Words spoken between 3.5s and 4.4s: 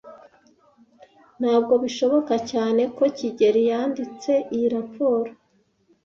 yanditse